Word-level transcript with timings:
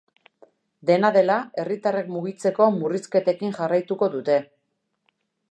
Dena 0.89 1.11
dela, 1.17 1.35
herritarrek 1.63 2.09
mugitzeko 2.15 2.71
murrizketekin 2.79 3.55
jarraituko 3.61 4.11
dute. 4.17 4.41